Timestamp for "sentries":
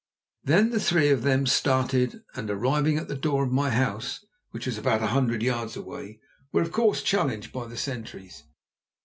7.77-8.45